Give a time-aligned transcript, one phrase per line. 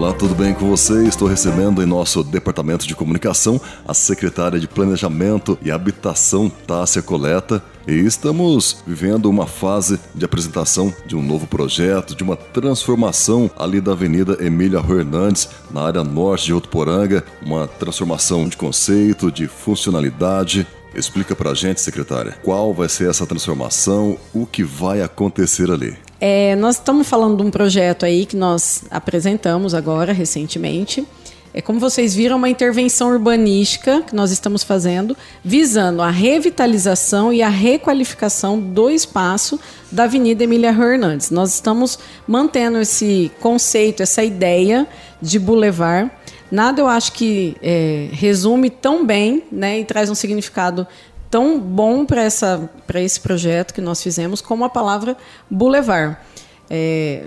[0.00, 1.06] Olá, tudo bem com você?
[1.06, 7.62] Estou recebendo em nosso departamento de comunicação a secretária de Planejamento e Habitação, Tássia Coleta,
[7.86, 13.78] e estamos vivendo uma fase de apresentação de um novo projeto, de uma transformação ali
[13.78, 20.66] da Avenida Emília Hernandes, na área norte de Votuporanga, uma transformação de conceito, de funcionalidade,
[20.92, 25.96] Explica pra gente, secretária, qual vai ser essa transformação, o que vai acontecer ali.
[26.20, 31.06] É, nós estamos falando de um projeto aí que nós apresentamos agora, recentemente.
[31.52, 37.42] É como vocês viram, uma intervenção urbanística que nós estamos fazendo, visando a revitalização e
[37.42, 39.58] a requalificação do espaço
[39.90, 41.30] da Avenida Emília Hernandes.
[41.30, 41.98] Nós estamos
[42.28, 44.86] mantendo esse conceito, essa ideia
[45.20, 46.10] de boulevard.
[46.52, 50.86] Nada eu acho que é, resume tão bem né, e traz um significado
[51.30, 52.24] tão bom para
[53.00, 55.16] esse projeto que nós fizemos como a palavra
[55.48, 56.16] Boulevard.
[56.72, 57.24] É,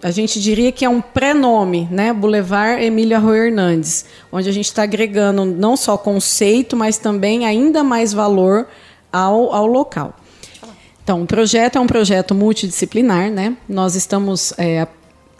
[0.00, 2.12] a gente diria que é um pré-nome, né?
[2.12, 7.82] Boulevard Emília Rui Hernandes, onde a gente está agregando não só conceito, mas também ainda
[7.82, 8.68] mais valor
[9.12, 10.14] ao, ao local.
[11.02, 13.56] Então, o projeto é um projeto multidisciplinar, né?
[13.68, 14.86] Nós estamos é,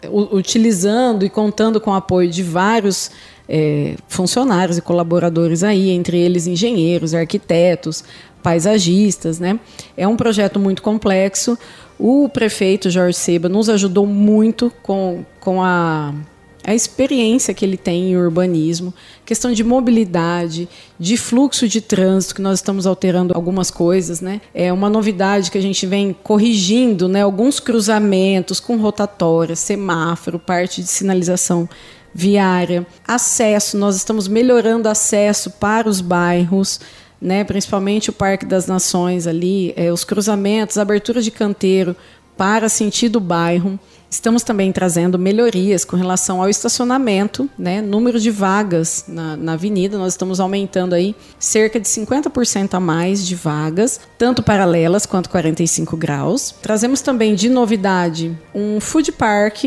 [0.09, 3.11] utilizando e contando com o apoio de vários
[3.53, 8.01] é, funcionários e colaboradores aí, entre eles engenheiros, arquitetos,
[8.41, 9.59] paisagistas, né?
[9.97, 11.57] É um projeto muito complexo.
[11.99, 16.15] O prefeito Jorge Seba nos ajudou muito com, com a,
[16.63, 18.93] a experiência que ele tem em urbanismo,
[19.25, 24.39] questão de mobilidade, de fluxo de trânsito, que nós estamos alterando algumas coisas, né?
[24.53, 27.21] É uma novidade que a gente vem corrigindo, né?
[27.21, 31.67] Alguns cruzamentos com rotatória, semáforo, parte de sinalização
[32.13, 36.79] viária, acesso, nós estamos melhorando acesso para os bairros,
[37.21, 41.95] né, principalmente o Parque das Nações ali, é, os cruzamentos, abertura de canteiro
[42.37, 43.79] para sentido bairro.
[44.09, 47.81] Estamos também trazendo melhorias com relação ao estacionamento, né?
[47.81, 49.97] número de vagas na, na avenida.
[49.97, 55.95] Nós estamos aumentando aí cerca de 50% a mais de vagas, tanto paralelas quanto 45
[55.95, 56.53] graus.
[56.61, 59.65] Trazemos também de novidade um food park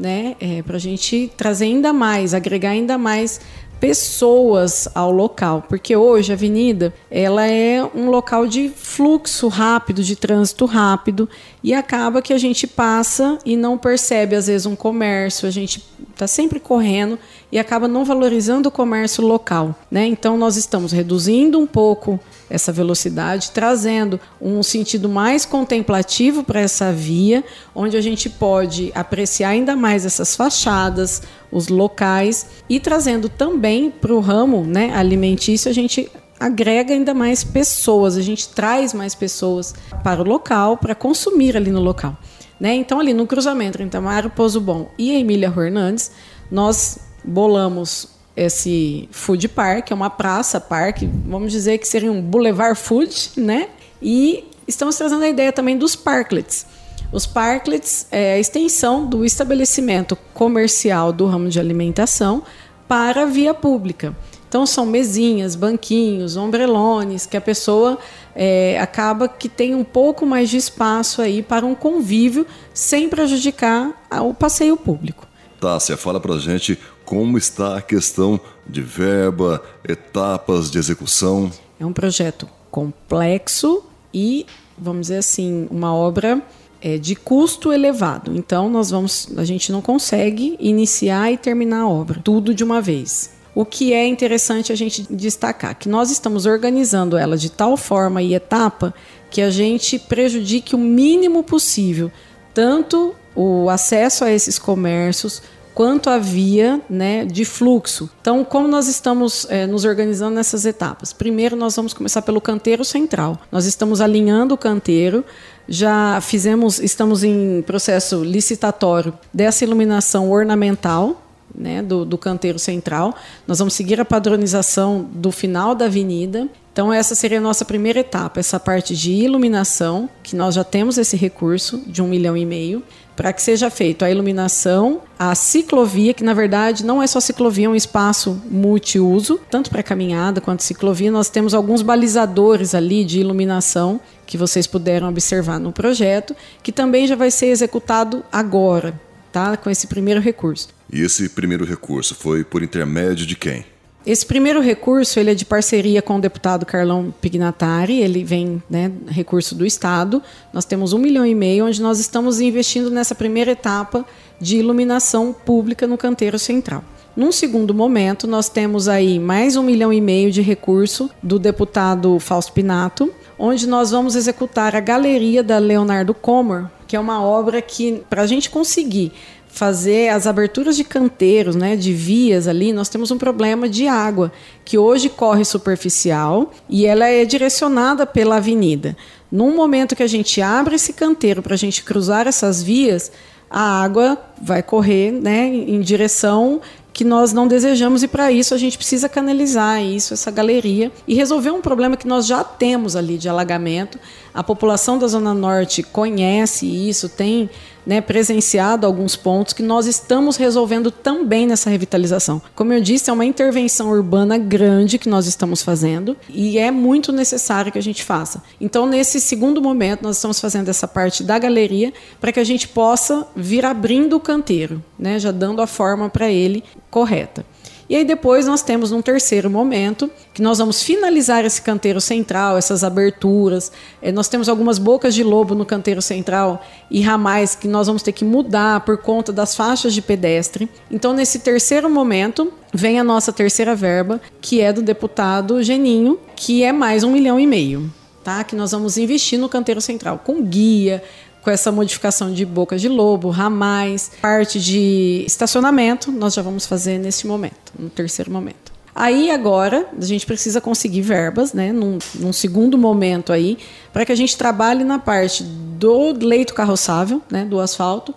[0.00, 0.34] né?
[0.40, 3.40] É, para a gente trazer ainda mais, agregar ainda mais
[3.78, 8.68] pessoas ao local, porque hoje a avenida ela é um local de
[9.00, 11.26] fluxo rápido, de trânsito rápido
[11.64, 15.82] e acaba que a gente passa e não percebe às vezes um comércio, a gente
[16.10, 17.18] está sempre correndo
[17.50, 20.04] e acaba não valorizando o comércio local, né?
[20.04, 26.92] Então nós estamos reduzindo um pouco essa velocidade, trazendo um sentido mais contemplativo para essa
[26.92, 27.42] via,
[27.74, 34.12] onde a gente pode apreciar ainda mais essas fachadas, os locais e trazendo também para
[34.12, 36.10] o ramo né, alimentício, a gente
[36.40, 41.70] agrega ainda mais pessoas, a gente traz mais pessoas para o local, para consumir ali
[41.70, 42.16] no local.
[42.58, 42.74] Né?
[42.74, 46.10] Então, ali no cruzamento entre Amaro Pouso Bom e Emília Hernandes,
[46.50, 52.78] nós bolamos esse food park, é uma praça parque, vamos dizer que seria um boulevard
[52.78, 53.68] food, né?
[54.00, 56.66] E estamos trazendo a ideia também dos parklets.
[57.12, 62.42] Os parklets é a extensão do estabelecimento comercial do ramo de alimentação
[62.86, 64.16] para a via pública.
[64.50, 67.96] Então são mesinhas, banquinhos, ombrelones, que a pessoa
[68.34, 72.44] é, acaba que tem um pouco mais de espaço aí para um convívio
[72.74, 75.24] sem prejudicar o passeio público.
[75.60, 81.48] Tássia, fala pra gente como está a questão de verba, etapas de execução.
[81.78, 84.46] É um projeto complexo e,
[84.76, 86.42] vamos dizer assim, uma obra
[86.80, 88.36] é, de custo elevado.
[88.36, 92.80] Então, nós vamos, a gente não consegue iniciar e terminar a obra tudo de uma
[92.80, 93.38] vez.
[93.54, 98.22] O que é interessante a gente destacar que nós estamos organizando ela de tal forma
[98.22, 98.94] e etapa
[99.30, 102.10] que a gente prejudique o mínimo possível
[102.54, 105.42] tanto o acesso a esses comércios
[105.74, 108.10] quanto a via né, de fluxo.
[108.20, 111.12] Então, como nós estamos é, nos organizando nessas etapas?
[111.12, 113.38] Primeiro, nós vamos começar pelo canteiro central.
[113.50, 115.24] Nós estamos alinhando o canteiro,
[115.68, 121.22] já fizemos, estamos em processo licitatório dessa iluminação ornamental.
[121.52, 123.14] Né, do, do canteiro central.
[123.46, 126.48] Nós vamos seguir a padronização do final da avenida.
[126.72, 130.96] Então, essa seria a nossa primeira etapa, essa parte de iluminação, que nós já temos
[130.96, 132.84] esse recurso de um milhão e meio
[133.20, 137.66] para que seja feito a iluminação, a ciclovia, que na verdade não é só ciclovia,
[137.66, 141.10] é um espaço multiuso, tanto para caminhada quanto ciclovia.
[141.10, 147.06] Nós temos alguns balizadores ali de iluminação que vocês puderam observar no projeto, que também
[147.06, 148.98] já vai ser executado agora,
[149.30, 149.54] tá?
[149.54, 150.79] Com esse primeiro recurso.
[150.92, 153.64] E esse primeiro recurso foi por intermédio de quem?
[154.04, 158.90] Esse primeiro recurso ele é de parceria com o deputado Carlão Pignatari, ele vem né,
[159.06, 160.22] recurso do Estado.
[160.54, 164.04] Nós temos um milhão e meio, onde nós estamos investindo nessa primeira etapa
[164.40, 166.82] de iluminação pública no canteiro central.
[167.14, 172.18] Num segundo momento, nós temos aí mais um milhão e meio de recurso do deputado
[172.18, 177.60] Fausto Pinato, onde nós vamos executar a galeria da Leonardo Comor, que é uma obra
[177.60, 179.12] que, para a gente conseguir
[179.52, 184.32] fazer as aberturas de canteiros, né, de vias ali, nós temos um problema de água
[184.64, 188.96] que hoje corre superficial e ela é direcionada pela avenida.
[189.30, 193.10] Num momento que a gente abre esse canteiro para a gente cruzar essas vias,
[193.50, 196.60] a água vai correr né, em direção
[196.92, 201.14] que nós não desejamos e para isso a gente precisa canalizar isso, essa galeria e
[201.14, 203.98] resolver um problema que nós já temos ali de alagamento.
[204.34, 207.48] A população da Zona Norte conhece isso, tem
[207.86, 212.40] né, presenciado alguns pontos que nós estamos resolvendo também nessa revitalização.
[212.54, 217.12] Como eu disse, é uma intervenção urbana grande que nós estamos fazendo e é muito
[217.12, 218.42] necessário que a gente faça.
[218.60, 222.68] Então, nesse segundo momento, nós estamos fazendo essa parte da galeria para que a gente
[222.68, 227.44] possa vir abrindo o canteiro, né, já dando a forma para ele correta.
[227.90, 232.56] E aí depois nós temos um terceiro momento que nós vamos finalizar esse canteiro central,
[232.56, 233.72] essas aberturas.
[234.00, 238.00] É, nós temos algumas bocas de lobo no canteiro central e ramais que nós vamos
[238.00, 240.70] ter que mudar por conta das faixas de pedestre.
[240.88, 246.62] Então nesse terceiro momento vem a nossa terceira verba, que é do deputado Geninho, que
[246.62, 247.92] é mais um milhão e meio.
[248.22, 248.44] Tá?
[248.44, 251.02] Que nós vamos investir no canteiro central, com guia,
[251.42, 256.98] com essa modificação de boca de lobo, ramais, parte de estacionamento, nós já vamos fazer
[256.98, 258.70] nesse momento, no terceiro momento.
[258.94, 263.56] Aí agora a gente precisa conseguir verbas, né, num, num segundo momento aí,
[263.92, 268.14] para que a gente trabalhe na parte do leito carroçável, né, do asfalto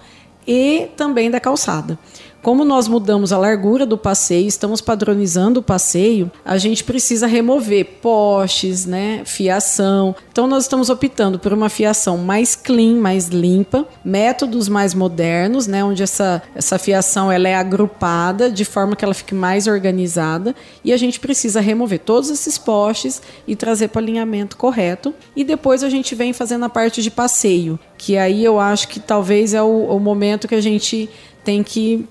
[0.48, 1.98] e também da calçada.
[2.44, 7.86] Como nós mudamos a largura do passeio, estamos padronizando o passeio, a gente precisa remover
[8.01, 10.13] postes, né, fiação.
[10.30, 15.86] Então nós estamos optando por uma fiação mais clean, mais limpa, métodos mais modernos, né,
[15.86, 20.54] onde essa, essa fiação ela é agrupada de forma que ela fique mais organizada
[20.84, 25.13] e a gente precisa remover todos esses postes e trazer para o alinhamento correto.
[25.34, 29.00] E depois a gente vem fazendo a parte de passeio, que aí eu acho que
[29.00, 31.10] talvez é o, o momento que a gente
[31.44, 32.07] tem que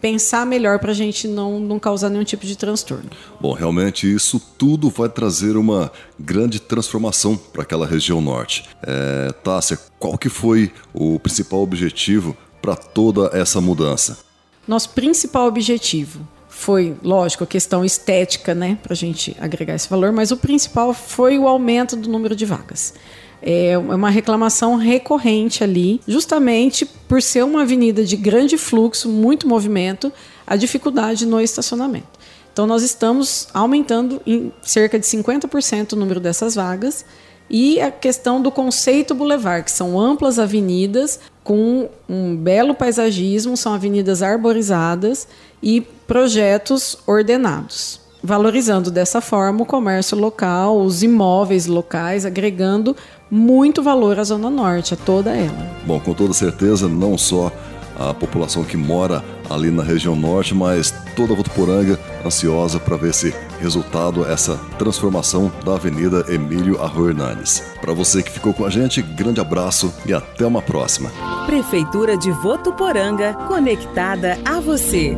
[0.00, 3.10] pensar melhor para a gente não, não causar nenhum tipo de transtorno.
[3.40, 8.64] Bom, realmente isso tudo vai trazer uma grande transformação para aquela região norte.
[8.82, 14.18] É, Tássia, qual que foi o principal objetivo para toda essa mudança?
[14.66, 20.12] Nosso principal objetivo foi, lógico, a questão estética, né, para a gente agregar esse valor,
[20.12, 22.94] mas o principal foi o aumento do número de vagas
[23.40, 30.12] é uma reclamação recorrente ali, justamente por ser uma avenida de grande fluxo, muito movimento,
[30.46, 32.18] a dificuldade no estacionamento.
[32.52, 37.04] Então, nós estamos aumentando em cerca de 50% o número dessas vagas
[37.48, 43.72] e a questão do conceito boulevard, que são amplas avenidas com um belo paisagismo, são
[43.72, 45.28] avenidas arborizadas
[45.62, 52.96] e projetos ordenados valorizando dessa forma o comércio local, os imóveis locais, agregando
[53.30, 55.70] muito valor à Zona Norte, a toda ela.
[55.84, 57.52] Bom, com toda certeza, não só
[57.98, 63.10] a população que mora ali na região norte, mas toda a Votuporanga ansiosa para ver
[63.10, 67.62] esse resultado, essa transformação da Avenida Emílio Arroio Hernanes.
[67.80, 71.10] Para você que ficou com a gente, grande abraço e até uma próxima.
[71.46, 75.16] Prefeitura de Votuporanga, conectada a você.